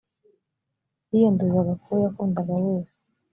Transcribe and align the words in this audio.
yiyanduzaga 1.11 1.73
ku 1.81 1.85
uwo 1.91 1.99
yakundaga 2.05 2.53
wese 2.63 2.97